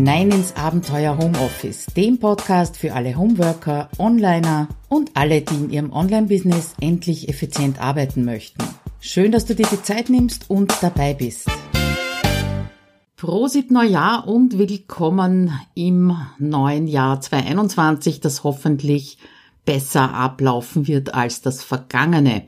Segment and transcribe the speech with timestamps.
[0.00, 5.92] hinein ins Abenteuer Homeoffice, dem Podcast für alle Homeworker, Onliner und alle, die in ihrem
[5.92, 8.64] Online-Business endlich effizient arbeiten möchten.
[9.00, 11.50] Schön, dass du dir die Zeit nimmst und dabei bist.
[13.16, 19.18] Prosit Neujahr und willkommen im neuen Jahr 2021, das hoffentlich
[19.66, 22.44] besser ablaufen wird als das vergangene.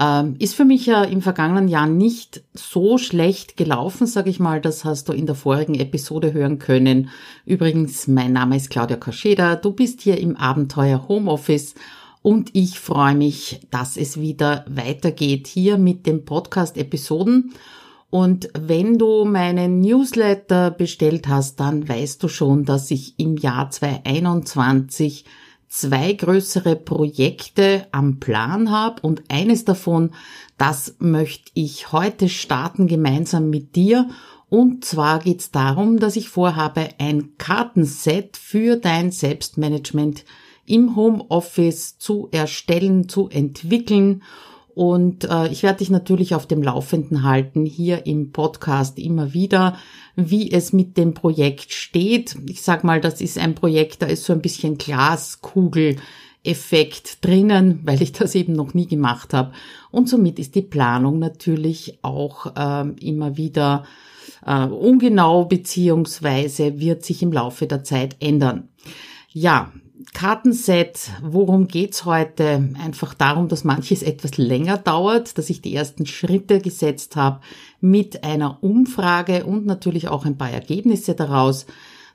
[0.00, 4.60] Ähm, ist für mich ja im vergangenen Jahr nicht so schlecht gelaufen, sage ich mal.
[4.60, 7.10] Das hast du in der vorigen Episode hören können.
[7.44, 9.56] Übrigens, mein Name ist Claudia Kascheda.
[9.56, 11.74] Du bist hier im Abenteuer Homeoffice
[12.22, 17.54] und ich freue mich, dass es wieder weitergeht hier mit den Podcast-Episoden.
[18.10, 23.70] Und wenn du meinen Newsletter bestellt hast, dann weißt du schon, dass ich im Jahr
[23.70, 25.24] 2021
[25.68, 30.10] zwei größere Projekte am Plan habe und eines davon,
[30.56, 34.08] das möchte ich heute starten gemeinsam mit dir.
[34.48, 40.24] Und zwar geht es darum, dass ich vorhabe, ein Kartenset für dein Selbstmanagement
[40.64, 44.22] im Homeoffice zu erstellen, zu entwickeln
[44.78, 49.76] und äh, ich werde dich natürlich auf dem Laufenden halten, hier im Podcast immer wieder,
[50.14, 52.36] wie es mit dem Projekt steht.
[52.48, 55.96] Ich sag mal, das ist ein Projekt, da ist so ein bisschen Glaskugel.
[56.44, 59.50] Effekt drinnen, weil ich das eben noch nie gemacht habe.
[59.90, 63.84] Und somit ist die Planung natürlich auch äh, immer wieder
[64.46, 68.68] äh, ungenau beziehungsweise wird sich im Laufe der Zeit ändern.
[69.32, 69.72] Ja,
[70.14, 72.70] Kartenset, worum geht's heute?
[72.82, 77.40] Einfach darum, dass manches etwas länger dauert, dass ich die ersten Schritte gesetzt habe
[77.80, 81.66] mit einer Umfrage und natürlich auch ein paar Ergebnisse daraus.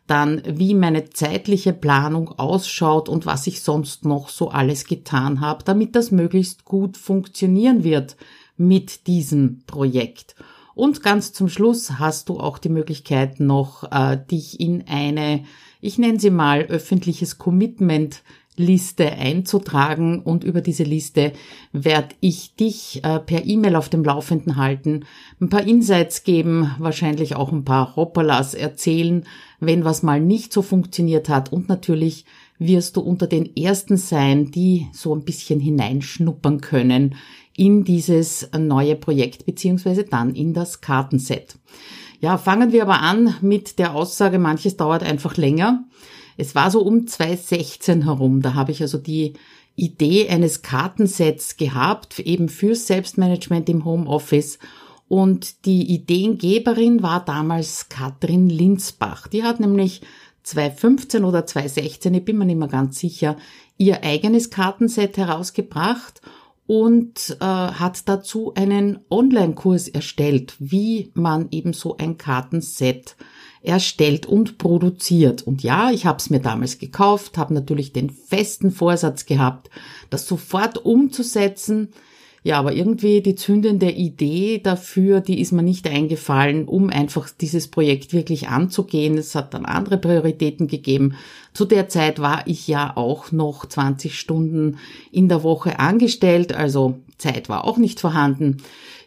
[0.06, 5.64] Dann, wie meine zeitliche Planung ausschaut und was ich sonst noch so alles getan habe,
[5.64, 8.18] damit das möglichst gut funktionieren wird
[8.58, 10.36] mit diesem Projekt.
[10.76, 15.46] Und ganz zum Schluss hast du auch die Möglichkeit noch, äh, dich in eine
[15.84, 18.24] ich nenne sie mal öffentliches Commitment
[18.56, 21.34] Liste einzutragen und über diese Liste
[21.72, 25.06] werde ich dich äh, per E-Mail auf dem Laufenden halten,
[25.42, 29.26] ein paar Insights geben, wahrscheinlich auch ein paar Hoppalas erzählen,
[29.60, 32.26] wenn was mal nicht so funktioniert hat und natürlich
[32.60, 37.16] wirst du unter den ersten sein, die so ein bisschen hineinschnuppern können
[37.58, 41.58] in dieses neue Projekt beziehungsweise dann in das Kartenset.
[42.24, 45.84] Ja, fangen wir aber an mit der Aussage, manches dauert einfach länger.
[46.38, 49.34] Es war so um 2016 herum, da habe ich also die
[49.76, 54.58] Idee eines Kartensets gehabt, eben fürs Selbstmanagement im Homeoffice.
[55.10, 59.28] Und die Ideengeberin war damals Katrin Linsbach.
[59.28, 60.00] Die hat nämlich
[60.44, 63.36] 2015 oder 2016, ich bin mir nicht mehr ganz sicher,
[63.78, 66.22] ihr eigenes Kartenset herausgebracht
[66.66, 73.16] und äh, hat dazu einen Online-Kurs erstellt, wie man eben so ein Kartenset
[73.62, 75.42] erstellt und produziert.
[75.42, 79.70] Und ja, ich habe es mir damals gekauft, habe natürlich den festen Vorsatz gehabt,
[80.10, 81.90] das sofort umzusetzen.
[82.46, 87.70] Ja, aber irgendwie die zündende Idee dafür, die ist mir nicht eingefallen, um einfach dieses
[87.70, 89.18] Projekt wirklich anzugehen.
[89.18, 91.16] Es hat dann andere Prioritäten gegeben.
[91.54, 94.78] Zu der Zeit war ich ja auch noch 20 Stunden
[95.10, 98.58] in der Woche angestellt, also Zeit war auch nicht vorhanden.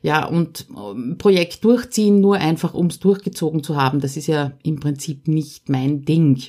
[0.02, 4.80] Ja, und ähm, Projekt durchziehen, nur einfach ums durchgezogen zu haben, das ist ja im
[4.80, 6.40] Prinzip nicht mein Ding.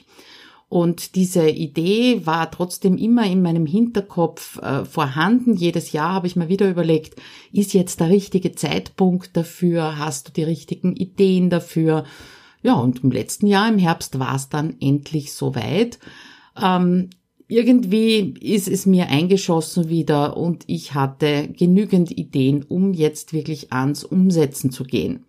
[0.70, 5.56] Und diese Idee war trotzdem immer in meinem Hinterkopf äh, vorhanden.
[5.56, 7.16] Jedes Jahr habe ich mir wieder überlegt,
[7.54, 9.98] ist jetzt der richtige Zeitpunkt dafür?
[9.98, 12.04] Hast du die richtigen Ideen dafür?
[12.64, 16.00] Ja, und im letzten Jahr, im Herbst, war es dann endlich soweit.
[16.62, 17.12] Ähm,
[17.48, 24.04] irgendwie ist es mir eingeschossen wieder und ich hatte genügend Ideen, um jetzt wirklich ans
[24.04, 25.26] Umsetzen zu gehen.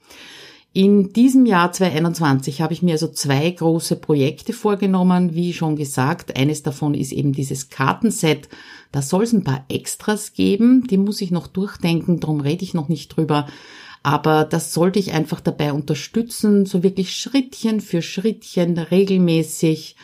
[0.78, 6.37] In diesem Jahr 2021 habe ich mir also zwei große Projekte vorgenommen, wie schon gesagt.
[6.37, 8.49] Eines davon ist eben dieses Kartenset.
[8.93, 12.75] Da soll es ein paar Extras geben, die muss ich noch durchdenken, darum rede ich
[12.75, 13.48] noch nicht drüber.
[14.04, 19.97] Aber das sollte ich einfach dabei unterstützen, so wirklich Schrittchen für Schrittchen regelmäßig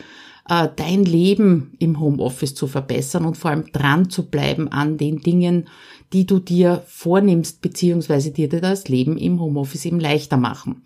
[0.47, 5.19] äh, dein Leben im Homeoffice zu verbessern und vor allem dran zu bleiben an den
[5.19, 5.67] Dingen,
[6.13, 10.83] die du dir vornimmst, beziehungsweise dir das Leben im Homeoffice eben leichter machen.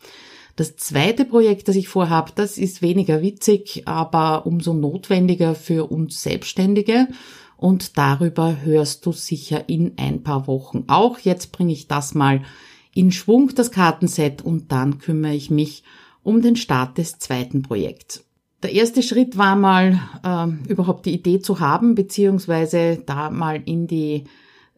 [0.55, 6.21] Das zweite Projekt, das ich vorhabe, das ist weniger witzig, aber umso notwendiger für uns
[6.21, 7.07] Selbstständige.
[7.55, 11.19] Und darüber hörst du sicher in ein paar Wochen auch.
[11.19, 12.43] Jetzt bringe ich das mal
[12.93, 15.83] in Schwung, das Kartenset, und dann kümmere ich mich
[16.23, 18.25] um den Start des zweiten Projekts.
[18.61, 23.87] Der erste Schritt war mal, äh, überhaupt die Idee zu haben, beziehungsweise da mal in
[23.87, 24.25] die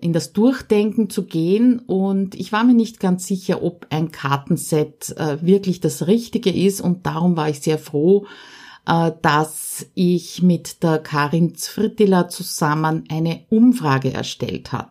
[0.02, 5.16] in das Durchdenken zu gehen und ich war mir nicht ganz sicher, ob ein Kartenset
[5.16, 8.26] äh, wirklich das Richtige ist und darum war ich sehr froh,
[8.88, 14.90] äh, dass ich mit der Karin Zfrittila zusammen eine Umfrage erstellt habe.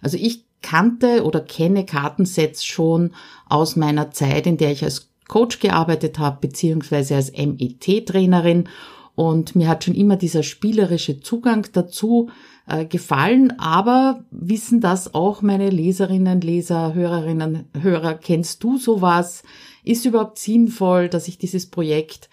[0.00, 3.12] Also ich kannte oder kenne Kartensets schon
[3.48, 8.68] aus meiner Zeit, in der ich als Coach gearbeitet habe, beziehungsweise als MET-Trainerin.
[9.14, 12.30] Und mir hat schon immer dieser spielerische Zugang dazu
[12.68, 19.42] äh, gefallen, aber wissen das auch meine Leserinnen, Leser, Hörerinnen, Hörer, kennst du sowas?
[19.84, 22.30] Ist überhaupt sinnvoll, dass ich dieses Projekt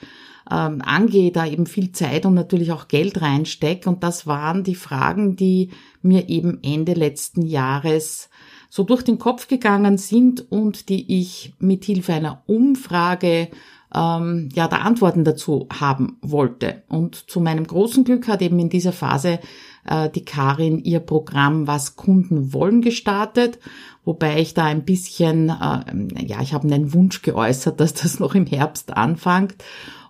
[0.52, 3.90] ähm, angehe, da eben viel Zeit und natürlich auch Geld reinstecke.
[3.90, 5.72] Und das waren die Fragen, die
[6.02, 8.30] mir eben Ende letzten Jahres
[8.76, 13.48] so durch den Kopf gegangen sind und die ich mit Hilfe einer Umfrage
[13.96, 16.84] ähm, ja da Antworten dazu haben wollte.
[16.90, 19.40] Und zu meinem großen Glück hat eben in dieser Phase
[19.86, 23.60] äh, die Karin ihr Programm Was Kunden wollen gestartet,
[24.04, 28.36] wobei ich da ein bisschen, äh, ja, ich habe einen Wunsch geäußert, dass das noch
[28.36, 29.56] im Herbst anfängt.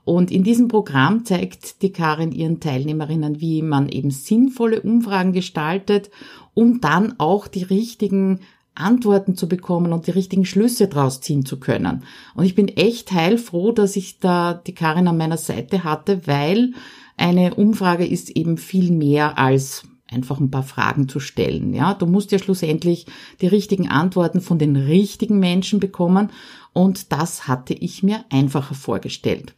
[0.06, 6.10] Und in diesem Programm zeigt die Karin ihren Teilnehmerinnen, wie man eben sinnvolle Umfragen gestaltet,
[6.56, 8.40] um dann auch die richtigen
[8.76, 12.04] Antworten zu bekommen und die richtigen Schlüsse draus ziehen zu können.
[12.36, 16.74] Und ich bin echt heilfroh, dass ich da die Karin an meiner Seite hatte, weil
[17.18, 21.74] eine Umfrage ist eben viel mehr als einfach ein paar Fragen zu stellen.
[21.74, 23.06] Ja, du musst ja schlussendlich
[23.42, 26.30] die richtigen Antworten von den richtigen Menschen bekommen
[26.74, 29.56] und das hatte ich mir einfacher vorgestellt.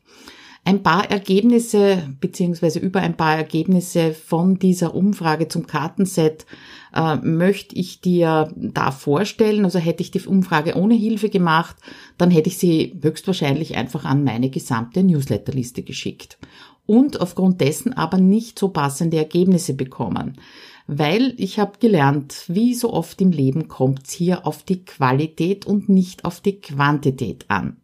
[0.67, 6.45] Ein paar Ergebnisse beziehungsweise über ein paar Ergebnisse von dieser Umfrage zum Kartenset
[6.93, 9.63] äh, möchte ich dir da vorstellen.
[9.63, 11.77] Also hätte ich die Umfrage ohne Hilfe gemacht,
[12.17, 16.37] dann hätte ich sie höchstwahrscheinlich einfach an meine gesamte Newsletterliste geschickt
[16.85, 20.37] und aufgrund dessen aber nicht so passende Ergebnisse bekommen.
[20.85, 25.65] Weil ich habe gelernt, wie so oft im Leben kommt es hier auf die Qualität
[25.65, 27.77] und nicht auf die Quantität an.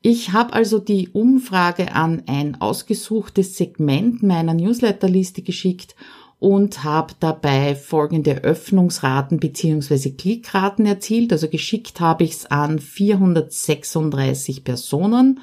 [0.00, 5.96] Ich habe also die Umfrage an ein ausgesuchtes Segment meiner Newsletterliste geschickt
[6.38, 11.32] und habe dabei folgende Öffnungsraten beziehungsweise Klickraten erzielt.
[11.32, 15.40] Also geschickt habe ich es an 436 Personen.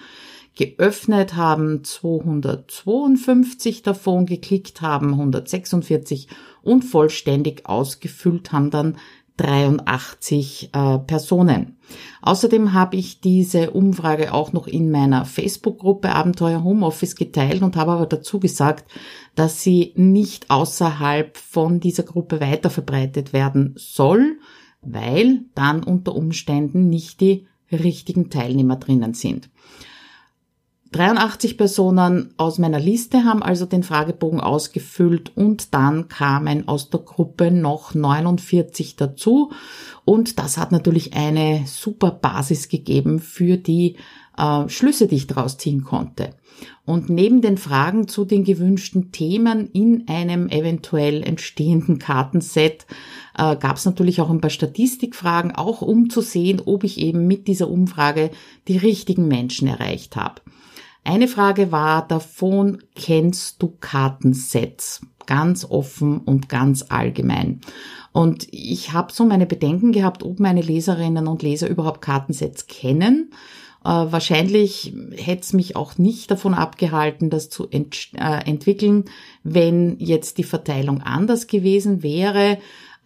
[0.58, 6.30] Geöffnet haben 252 davon, geklickt haben 146
[6.64, 8.98] und vollständig ausgefüllt haben dann
[9.38, 11.78] 83 äh, Personen.
[12.22, 17.92] Außerdem habe ich diese Umfrage auch noch in meiner Facebook-Gruppe Abenteuer Homeoffice geteilt und habe
[17.92, 18.90] aber dazu gesagt,
[19.36, 24.40] dass sie nicht außerhalb von dieser Gruppe weiter verbreitet werden soll,
[24.82, 29.50] weil dann unter Umständen nicht die richtigen Teilnehmer drinnen sind.
[30.92, 37.02] 83 Personen aus meiner Liste haben also den Fragebogen ausgefüllt und dann kamen aus der
[37.02, 39.52] Gruppe noch 49 dazu
[40.06, 43.98] und das hat natürlich eine super Basis gegeben für die
[44.38, 46.30] äh, Schlüsse, die ich daraus ziehen konnte.
[46.86, 52.86] Und neben den Fragen zu den gewünschten Themen in einem eventuell entstehenden Kartenset
[53.38, 57.28] äh, gab es natürlich auch ein paar Statistikfragen, auch um zu sehen, ob ich eben
[57.28, 58.30] mit dieser Umfrage
[58.68, 60.42] die richtigen Menschen erreicht habe.
[61.08, 65.02] Eine Frage war davon, kennst du Kartensets?
[65.28, 67.62] Ganz offen und ganz allgemein.
[68.12, 73.30] Und ich habe so meine Bedenken gehabt, ob meine Leserinnen und Leser überhaupt Kartensets kennen.
[73.84, 79.06] Äh, wahrscheinlich hätte es mich auch nicht davon abgehalten, das zu ent äh, entwickeln,
[79.44, 82.58] wenn jetzt die Verteilung anders gewesen wäre.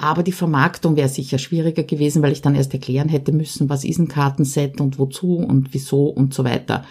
[0.01, 3.83] Aber die Vermarktung wäre sicher schwieriger gewesen, weil ich dann erst erklären hätte müssen, was
[3.83, 6.85] ist ein Kartenset und wozu und wieso und so weiter.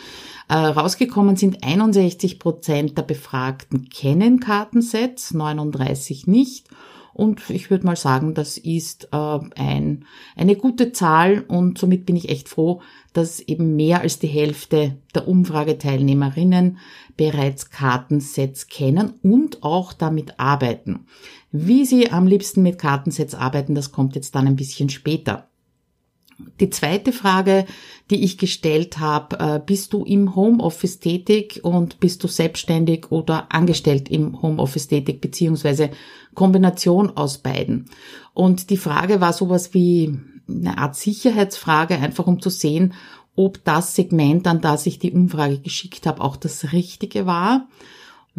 [0.48, 6.68] Äh, rausgekommen sind 61 Prozent der Befragten kennen Kartensets, 39 nicht.
[7.18, 10.04] Und ich würde mal sagen, das ist äh, ein,
[10.36, 12.80] eine gute Zahl und somit bin ich echt froh,
[13.12, 16.78] dass eben mehr als die Hälfte der Umfrageteilnehmerinnen
[17.16, 21.06] bereits Kartensets kennen und auch damit arbeiten.
[21.50, 25.48] Wie sie am liebsten mit Kartensets arbeiten, das kommt jetzt dann ein bisschen später.
[26.60, 27.66] Die zweite Frage,
[28.10, 33.52] die ich gestellt habe, äh, bist du im Homeoffice tätig und bist du selbstständig oder
[33.52, 35.90] angestellt im Homeoffice tätig, beziehungsweise
[36.34, 37.86] Kombination aus beiden.
[38.34, 40.16] Und die Frage war sowas wie
[40.48, 42.94] eine Art Sicherheitsfrage, einfach um zu sehen,
[43.34, 47.68] ob das Segment, an das ich die Umfrage geschickt habe, auch das Richtige war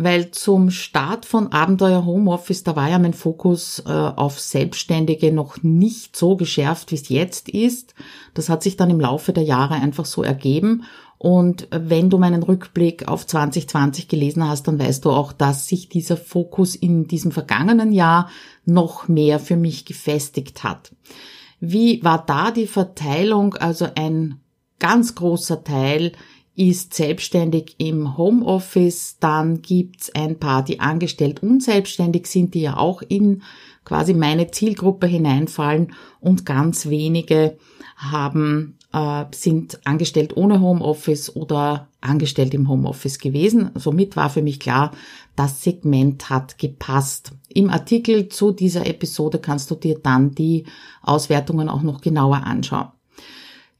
[0.01, 5.61] weil zum Start von Abenteuer Homeoffice, da war ja mein Fokus äh, auf Selbstständige noch
[5.61, 7.95] nicht so geschärft, wie es jetzt ist.
[8.33, 10.83] Das hat sich dann im Laufe der Jahre einfach so ergeben.
[11.17, 15.89] Und wenn du meinen Rückblick auf 2020 gelesen hast, dann weißt du auch, dass sich
[15.89, 18.29] dieser Fokus in diesem vergangenen Jahr
[18.63, 20.93] noch mehr für mich gefestigt hat.
[21.59, 23.55] Wie war da die Verteilung?
[23.55, 24.39] Also ein
[24.79, 26.13] ganz großer Teil
[26.59, 29.15] ist selbstständig im Homeoffice.
[29.21, 33.43] Dann gibt's ein paar, die angestellt und selbstständig sind, die ja auch in
[33.85, 35.93] quasi meine Zielgruppe hineinfallen.
[36.19, 37.57] Und ganz wenige
[37.95, 43.71] haben äh, sind angestellt ohne Homeoffice oder angestellt im Homeoffice gewesen.
[43.75, 44.91] Somit war für mich klar,
[45.37, 47.31] das Segment hat gepasst.
[47.47, 50.65] Im Artikel zu dieser Episode kannst du dir dann die
[51.03, 52.89] Auswertungen auch noch genauer anschauen.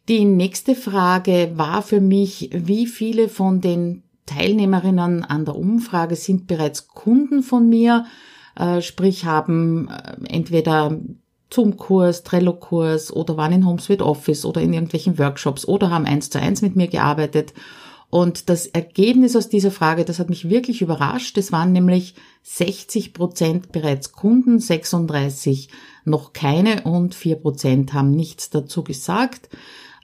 [0.10, 6.48] Die nächste Frage war für mich, wie viele von den Teilnehmerinnen an der Umfrage sind
[6.48, 8.06] bereits Kunden von mir,
[8.56, 11.00] äh, sprich haben äh, entweder
[11.54, 16.42] Zoom-Kurs, Trello-Kurs oder waren in HomeSuite Office oder in irgendwelchen Workshops oder haben eins zu
[16.42, 17.54] eins mit mir gearbeitet.
[18.10, 21.38] Und das Ergebnis aus dieser Frage, das hat mich wirklich überrascht.
[21.38, 25.70] Es waren nämlich 60 Prozent bereits Kunden, 36
[26.04, 29.50] noch keine und 4 Prozent haben nichts dazu gesagt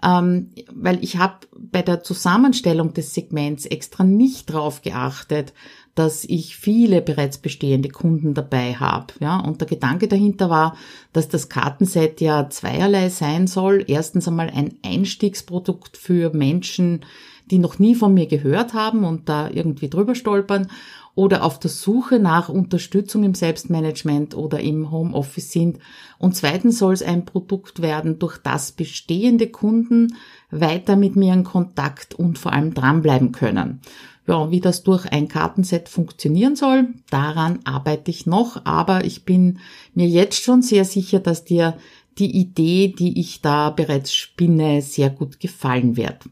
[0.03, 5.53] ähm, weil ich habe bei der Zusammenstellung des Segments extra nicht drauf geachtet,
[5.95, 9.13] dass ich viele bereits bestehende Kunden dabei habe.
[9.21, 10.75] Ja, und der Gedanke dahinter war,
[11.13, 13.83] dass das Kartenset ja zweierlei sein soll.
[13.87, 17.05] Erstens einmal ein Einstiegsprodukt für Menschen,
[17.49, 20.67] die noch nie von mir gehört haben und da irgendwie drüber stolpern
[21.15, 25.79] oder auf der Suche nach Unterstützung im Selbstmanagement oder im Homeoffice sind.
[26.17, 30.15] Und zweitens soll es ein Produkt werden, durch das bestehende Kunden
[30.51, 33.79] weiter mit mir in Kontakt und vor allem dranbleiben können.
[34.27, 39.59] Ja, wie das durch ein Kartenset funktionieren soll, daran arbeite ich noch, aber ich bin
[39.93, 41.77] mir jetzt schon sehr sicher, dass dir
[42.17, 46.23] die Idee, die ich da bereits spinne, sehr gut gefallen wird.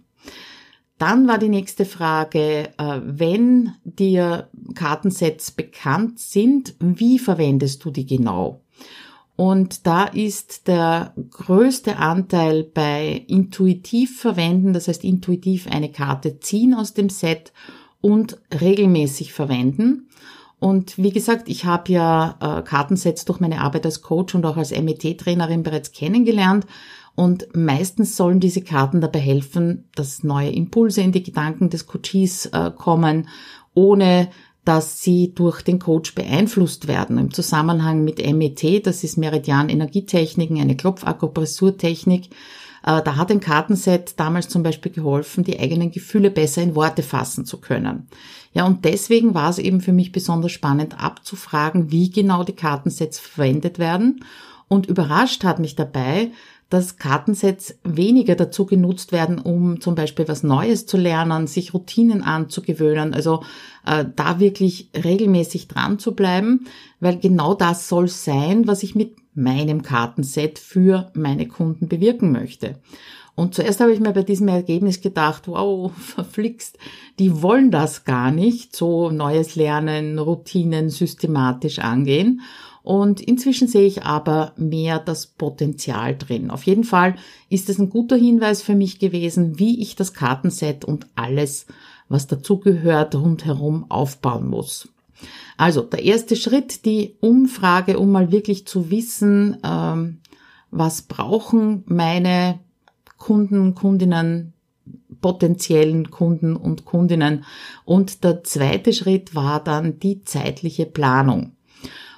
[0.98, 8.06] Dann war die nächste Frage, äh, wenn dir Kartensets bekannt sind, wie verwendest du die
[8.06, 8.62] genau?
[9.36, 16.76] Und da ist der größte Anteil bei intuitiv verwenden, das heißt intuitiv eine Karte ziehen
[16.76, 17.52] aus dem Set
[18.00, 20.08] und regelmäßig verwenden.
[20.60, 24.56] Und wie gesagt, ich habe ja äh, Kartensets durch meine Arbeit als Coach und auch
[24.56, 26.66] als MET-Trainerin bereits kennengelernt
[27.16, 32.48] und meistens sollen diese Karten dabei helfen, dass neue Impulse in die Gedanken des Coaches
[32.48, 33.28] äh, kommen,
[33.74, 34.30] ohne
[34.66, 37.18] dass sie durch den Coach beeinflusst werden.
[37.18, 42.30] Im Zusammenhang mit MET, das ist Meridian Energietechniken, eine Klopfakupressurtechnik,
[42.84, 47.04] äh, da hat ein Kartenset damals zum Beispiel geholfen, die eigenen Gefühle besser in Worte
[47.04, 48.08] fassen zu können.
[48.54, 53.20] Ja, und deswegen war es eben für mich besonders spannend abzufragen, wie genau die Kartensets
[53.20, 54.24] verwendet werden.
[54.68, 56.32] Und überrascht hat mich dabei,
[56.70, 62.24] dass Kartensets weniger dazu genutzt werden, um zum Beispiel was Neues zu lernen, sich Routinen
[62.24, 63.44] anzugewöhnen, also
[63.86, 66.66] äh, da wirklich regelmäßig dran zu bleiben,
[67.00, 72.80] weil genau das soll sein, was ich mit meinem Kartenset für meine Kunden bewirken möchte.
[73.36, 76.78] Und zuerst habe ich mir bei diesem Ergebnis gedacht, wow, verflixt,
[77.20, 82.42] die wollen das gar nicht, so neues Lernen, Routinen systematisch angehen.
[82.84, 86.52] Und inzwischen sehe ich aber mehr das Potenzial drin.
[86.52, 87.16] Auf jeden Fall
[87.50, 91.66] ist es ein guter Hinweis für mich gewesen, wie ich das Kartenset und alles,
[92.10, 94.90] was dazugehört, rundherum aufbauen muss.
[95.56, 100.20] Also der erste Schritt, die Umfrage, um mal wirklich zu wissen, ähm,
[100.70, 102.60] was brauchen meine
[103.18, 104.54] Kunden, Kundinnen,
[105.22, 107.46] potenziellen Kunden und Kundinnen.
[107.86, 111.54] Und der zweite Schritt war dann die zeitliche Planung.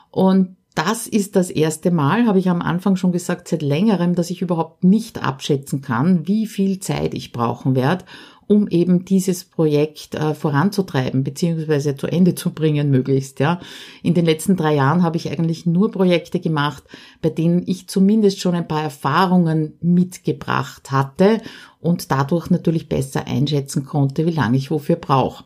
[0.10, 4.30] Und das ist das erste Mal, habe ich am Anfang schon gesagt, seit längerem, dass
[4.30, 8.04] ich überhaupt nicht abschätzen kann, wie viel Zeit ich brauchen werde,
[8.48, 13.40] um eben dieses Projekt äh, voranzutreiben beziehungsweise zu Ende zu bringen möglichst.
[13.40, 13.60] Ja,
[14.04, 16.84] in den letzten drei Jahren habe ich eigentlich nur Projekte gemacht,
[17.22, 21.42] bei denen ich zumindest schon ein paar Erfahrungen mitgebracht hatte
[21.80, 25.46] und dadurch natürlich besser einschätzen konnte, wie lange ich wofür brauche.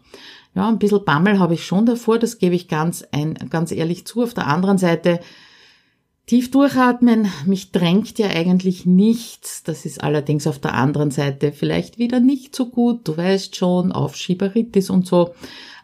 [0.60, 4.06] Ja, ein bisschen Bammel habe ich schon davor, das gebe ich ganz, ein, ganz ehrlich
[4.06, 4.24] zu.
[4.24, 5.22] Auf der anderen Seite,
[6.25, 9.63] tief durchatmen, mich drängt ja eigentlich nichts.
[9.63, 13.08] Das ist allerdings auf der anderen Seite vielleicht wieder nicht so gut.
[13.08, 15.34] Du weißt schon, Aufschieberitis und so.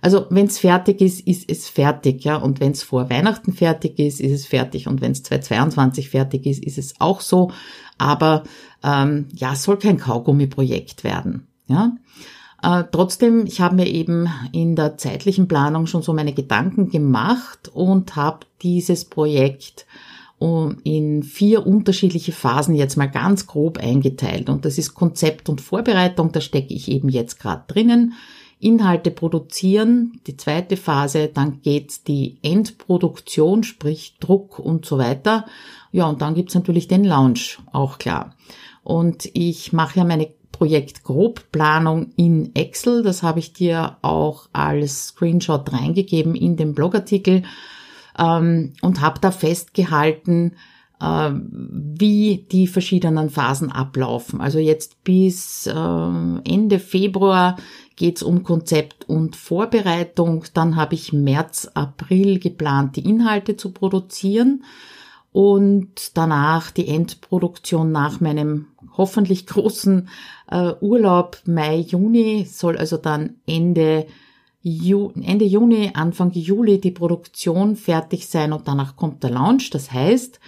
[0.02, 2.36] Also wenn es fertig ist, ist es fertig, ja.
[2.36, 4.90] Und wenn es vor Weihnachten fertig ist, ist es fertig.
[4.90, 7.50] Und wenn es 2022 fertig ist, ist es auch so.
[7.98, 8.44] Aber
[8.84, 11.96] ähm, ja, es soll kein Kaugummi-Projekt werden, ja.
[12.66, 17.70] Äh, trotzdem, ich habe mir eben in der zeitlichen Planung schon so meine Gedanken gemacht
[17.72, 19.86] und habe dieses Projekt
[20.84, 24.50] in vier unterschiedliche Phasen jetzt mal ganz grob eingeteilt.
[24.50, 28.14] Und das ist Konzept und Vorbereitung, da stecke ich eben jetzt gerade drinnen.
[28.60, 35.46] Inhalte produzieren, die zweite Phase, dann geht die Endproduktion, sprich Druck und so weiter.
[35.92, 38.36] Ja, und dann gibt's natürlich den Launch, auch klar.
[38.84, 45.74] Und ich mache ja meine Projektgrobplanung in Excel, das habe ich dir auch als Screenshot
[45.74, 47.44] reingegeben in den Blogartikel
[48.18, 50.54] ähm, und habe da festgehalten,
[51.02, 54.40] äh, wie die verschiedenen Phasen ablaufen.
[54.40, 57.58] Also jetzt bis äh, Ende Februar
[57.98, 60.46] geht's um Konzept und Vorbereitung.
[60.54, 64.64] Dann habe ich März, April geplant, die Inhalte zu produzieren
[65.36, 70.08] und danach die Endproduktion nach meinem hoffentlich großen
[70.50, 74.08] äh, Urlaub Mai, Juni soll also dann Ende
[74.62, 79.72] Ju Ende Juni, Anfang Juli die Produktion fertig sein und danach kommt der Launch.
[79.72, 80.40] Das heißt,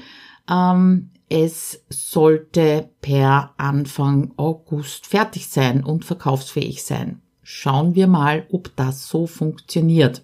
[0.49, 7.21] ähm, es sollte per Anfang August fertig sein und verkaufsfähig sein.
[7.49, 10.21] Schauen wir mal, ob das so funktioniert.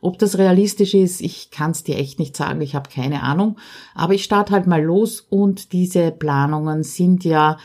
[0.00, 3.58] Ob das realistisch ist, ich kann es dir echt nicht sagen, ich habe keine Ahnung.
[3.94, 7.58] Aber ich starte halt mal los und diese Planungen sind ja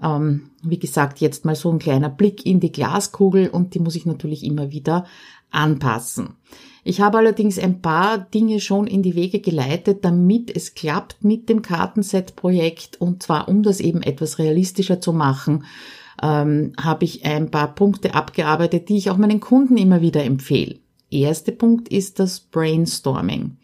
[0.00, 3.96] ähm, wie gesagt, jetzt mal so ein kleiner Blick in die Glaskugel und die muss
[3.96, 5.06] ich natürlich immer wieder
[5.50, 6.36] anpassen.
[6.84, 11.48] Ich habe allerdings ein paar Dinge schon in die Wege geleitet, damit es klappt mit
[11.48, 15.64] dem Kartenset-Projekt und zwar um das eben etwas realistischer zu machen,
[16.20, 20.78] ähm, habe ich ein paar Punkte abgearbeitet, die ich auch meinen Kunden immer wieder empfehle.
[21.10, 23.58] Erster Punkt ist das Brainstorming.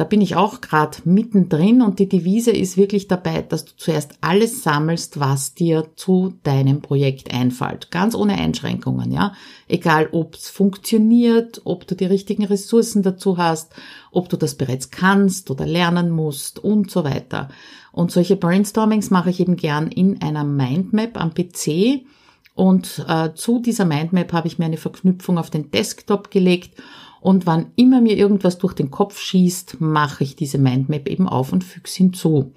[0.00, 4.14] Da bin ich auch gerade mittendrin und die Devise ist wirklich dabei, dass du zuerst
[4.22, 7.90] alles sammelst, was dir zu deinem Projekt einfällt.
[7.90, 9.34] Ganz ohne Einschränkungen, ja.
[9.68, 13.74] Egal, ob es funktioniert, ob du die richtigen Ressourcen dazu hast,
[14.10, 17.50] ob du das bereits kannst oder lernen musst und so weiter.
[17.92, 22.06] Und solche Brainstormings mache ich eben gern in einer Mindmap am PC.
[22.54, 26.70] Und äh, zu dieser Mindmap habe ich mir eine Verknüpfung auf den Desktop gelegt
[27.20, 31.52] und wann immer mir irgendwas durch den Kopf schießt, mache ich diese Mindmap eben auf
[31.52, 32.52] und füge hinzu.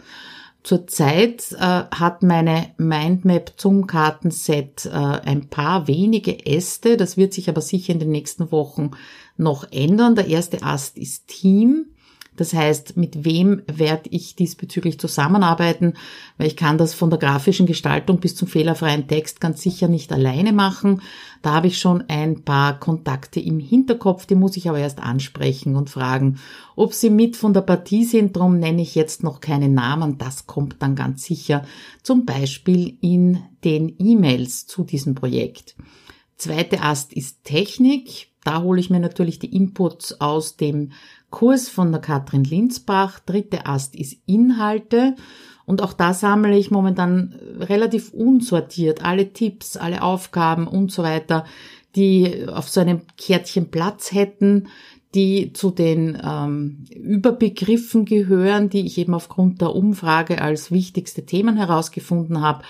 [0.64, 6.96] Zurzeit äh, hat meine Mindmap zum Kartenset äh, ein paar wenige Äste.
[6.96, 8.92] Das wird sich aber sicher in den nächsten Wochen
[9.36, 10.16] noch ändern.
[10.16, 11.88] Der erste Ast ist Team.
[12.36, 15.94] Das heißt, mit wem werde ich diesbezüglich zusammenarbeiten?
[16.38, 20.12] Weil ich kann das von der grafischen Gestaltung bis zum fehlerfreien Text ganz sicher nicht
[20.12, 21.02] alleine machen.
[21.42, 25.76] Da habe ich schon ein paar Kontakte im Hinterkopf, die muss ich aber erst ansprechen
[25.76, 26.40] und fragen,
[26.76, 28.36] ob sie mit von der Partie sind.
[28.36, 30.18] Darum nenne ich jetzt noch keine Namen.
[30.18, 31.66] Das kommt dann ganz sicher
[32.02, 35.76] zum Beispiel in den E-Mails zu diesem Projekt.
[36.38, 38.28] Zweite Ast ist Technik.
[38.44, 40.92] Da hole ich mir natürlich die Inputs aus dem
[41.34, 43.20] Kurs von der Katrin Linsbach.
[43.20, 45.16] Dritte Ast ist Inhalte.
[45.66, 51.46] Und auch da sammle ich momentan relativ unsortiert alle Tipps, alle Aufgaben und so weiter,
[51.96, 54.68] die auf so einem Kärtchen Platz hätten,
[55.16, 61.58] die zu den ähm, Überbegriffen gehören, die ich eben aufgrund der Umfrage als wichtigste Themen
[61.58, 62.64] herausgefunden habe.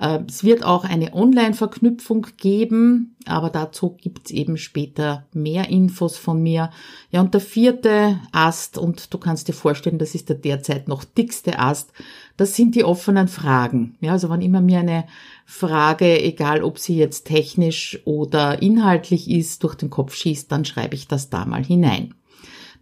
[0.00, 6.42] Äh, es wird auch eine Online-Verknüpfung geben, aber dazu gibt's eben später mehr Infos von
[6.42, 6.70] mir.
[7.10, 11.04] Ja, und der vierte Ast, und du kannst dir vorstellen, das ist der derzeit noch
[11.04, 11.92] dickste Ast,
[12.38, 13.96] das sind die offenen Fragen.
[14.00, 15.04] Ja, also wann immer mir eine
[15.44, 20.94] Frage, egal ob sie jetzt technisch oder inhaltlich ist, durch den Kopf schießt, dann schreibe
[20.94, 22.14] ich das da mal hinein.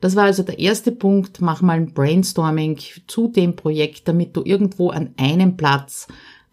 [0.00, 1.40] Das war also der erste Punkt.
[1.40, 2.78] Mach mal ein Brainstorming
[3.08, 6.06] zu dem Projekt, damit du irgendwo an einem Platz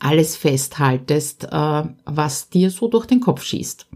[0.05, 3.87] alles festhaltest, äh, was dir so durch den Kopf schießt.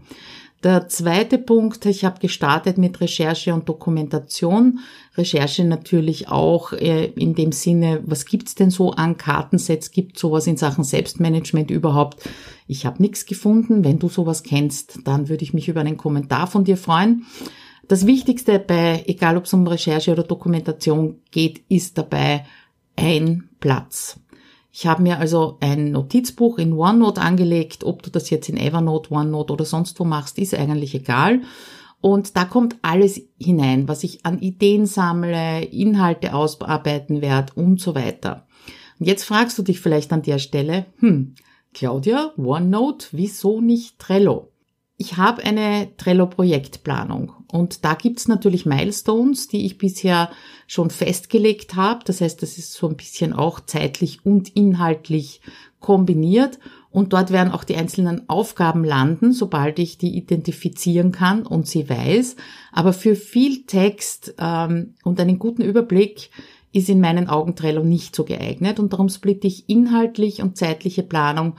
[0.62, 4.80] Der zweite Punkt, ich habe gestartet mit Recherche und Dokumentation.
[5.16, 9.90] Recherche natürlich auch äh, in dem Sinne, was gibt's denn so an Kartensets?
[9.90, 12.28] Gibt sowas in Sachen Selbstmanagement überhaupt?
[12.66, 13.84] Ich habe nichts gefunden.
[13.84, 17.24] Wenn du sowas kennst, dann würde ich mich über einen Kommentar von dir freuen.
[17.88, 22.44] Das Wichtigste bei, egal ob es um Recherche oder Dokumentation geht, ist dabei
[22.96, 24.20] ein Platz.
[24.72, 27.84] Ich habe mir also ein Notizbuch in OneNote angelegt.
[27.84, 31.42] Ob du das jetzt in Evernote, OneNote oder sonst wo machst, ist eigentlich egal.
[32.00, 37.94] Und da kommt alles hinein, was ich an Ideen sammle, Inhalte ausarbeiten werde und so
[37.94, 38.46] weiter.
[38.98, 41.34] Und jetzt fragst du dich vielleicht an der Stelle, hm,
[41.74, 44.49] Claudia, OneNote, wieso nicht Trello?
[45.00, 50.30] Ich habe eine Trello-Projektplanung und da gibt's natürlich Milestones, die ich bisher
[50.66, 52.00] schon festgelegt habe.
[52.04, 55.40] Das heißt, das ist so ein bisschen auch zeitlich und inhaltlich
[55.80, 56.58] kombiniert
[56.90, 61.88] und dort werden auch die einzelnen Aufgaben landen, sobald ich die identifizieren kann und sie
[61.88, 62.36] weiß.
[62.70, 66.28] Aber für viel Text ähm, und einen guten Überblick
[66.72, 71.02] ist in meinen Augen Trello nicht so geeignet und darum splitte ich inhaltlich und zeitliche
[71.02, 71.54] Planung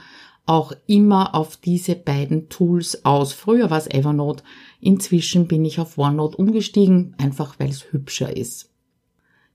[0.52, 3.32] auch immer auf diese beiden Tools aus.
[3.32, 4.44] Früher war es Evernote,
[4.82, 8.70] inzwischen bin ich auf OneNote umgestiegen, einfach weil es hübscher ist.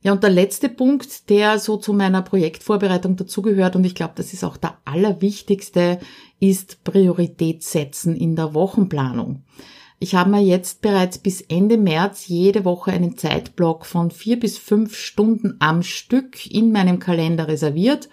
[0.00, 4.32] Ja, und der letzte Punkt, der so zu meiner Projektvorbereitung dazugehört, und ich glaube, das
[4.32, 5.98] ist auch der allerwichtigste,
[6.40, 9.42] ist Priorität setzen in der Wochenplanung.
[9.98, 14.56] Ich habe mir jetzt bereits bis Ende März jede Woche einen Zeitblock von vier bis
[14.58, 18.08] fünf Stunden am Stück in meinem Kalender reserviert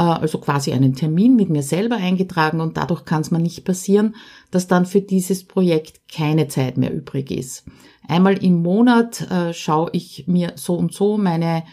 [0.00, 4.14] also quasi einen Termin mit mir selber eingetragen und dadurch kann es mir nicht passieren,
[4.50, 7.64] dass dann für dieses Projekt keine Zeit mehr übrig ist.
[8.08, 11.64] Einmal im Monat äh, schaue ich mir so und so meine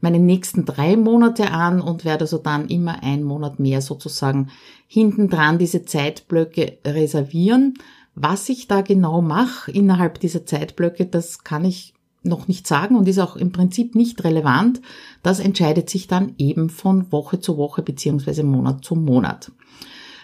[0.00, 4.50] meine nächsten drei Monate an und werde also dann immer einen Monat mehr sozusagen
[4.86, 7.74] hinten dran diese Zeitblöcke reservieren.
[8.14, 13.08] Was ich da genau mache innerhalb dieser Zeitblöcke, das kann ich noch nicht sagen und
[13.08, 14.80] ist auch im Prinzip nicht relevant.
[15.22, 19.52] Das entscheidet sich dann eben von Woche zu Woche beziehungsweise Monat zu Monat.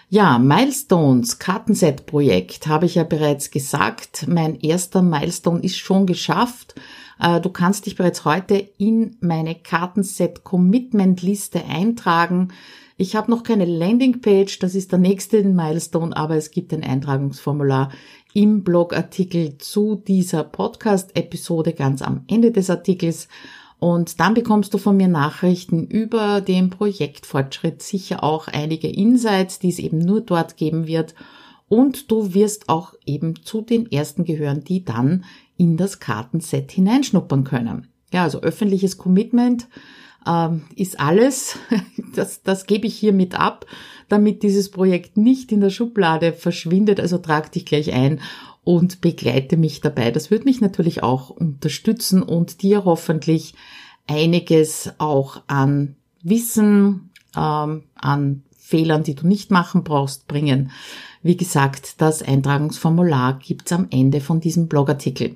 [0.09, 4.27] Ja, Milestones, Kartenset-Projekt, habe ich ja bereits gesagt.
[4.27, 6.75] Mein erster Milestone ist schon geschafft.
[7.19, 12.49] Äh, du kannst dich bereits heute in meine Kartenset-Commitment-Liste eintragen.
[12.97, 17.91] Ich habe noch keine Landingpage, das ist der nächste Milestone, aber es gibt ein Eintragungsformular
[18.35, 23.29] im Blogartikel zu dieser Podcast-Episode ganz am Ende des Artikels.
[23.79, 29.69] Und dann bekommst du von mir Nachrichten über den Projektfortschritt, sicher auch einige Insights, die
[29.69, 31.15] es eben nur dort geben wird.
[31.69, 35.23] Und du wirst auch eben zu den ersten gehören, die dann
[35.55, 37.87] in das Kartenset hineinschnuppern können.
[38.11, 39.69] Ja, also öffentliches Commitment
[40.75, 41.57] ist alles.
[42.15, 43.65] Das, das gebe ich hiermit ab,
[44.07, 47.01] damit dieses Projekt nicht in der Schublade verschwindet.
[47.01, 48.21] Also trag dich gleich ein
[48.63, 50.11] und begleite mich dabei.
[50.11, 53.53] Das wird mich natürlich auch unterstützen und dir hoffentlich
[54.07, 60.71] einiges auch an Wissen, ähm, an Fehlern, die du nicht machen brauchst, bringen.
[61.21, 65.35] Wie gesagt, das Eintragungsformular gibt's am Ende von diesem Blogartikel.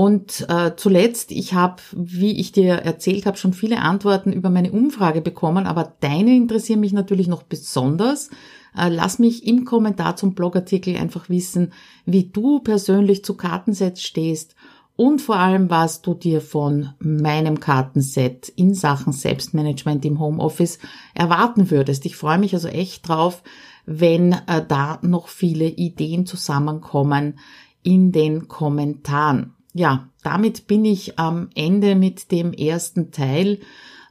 [0.00, 4.72] Und äh, zuletzt, ich habe, wie ich dir erzählt habe, schon viele Antworten über meine
[4.72, 8.30] Umfrage bekommen, aber deine interessieren mich natürlich noch besonders.
[8.74, 11.74] Äh, lass mich im Kommentar zum Blogartikel einfach wissen,
[12.06, 14.54] wie du persönlich zu Kartensets stehst
[14.96, 20.78] und vor allem, was du dir von meinem Kartenset in Sachen Selbstmanagement im Homeoffice
[21.12, 22.06] erwarten würdest.
[22.06, 23.42] Ich freue mich also echt drauf,
[23.84, 27.38] wenn äh, da noch viele Ideen zusammenkommen
[27.82, 33.60] in den Kommentaren ja, damit bin ich am Ende mit dem ersten Teil.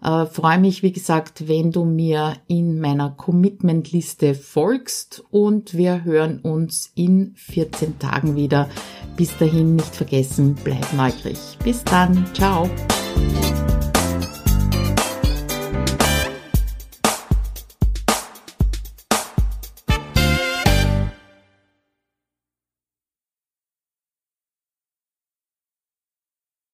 [0.01, 6.39] Äh, freue mich, wie gesagt, wenn du mir in meiner Commitment-Liste folgst und wir hören
[6.39, 8.69] uns in 14 Tagen wieder.
[9.17, 11.37] Bis dahin nicht vergessen, bleib neugierig.
[11.63, 12.69] Bis dann, ciao.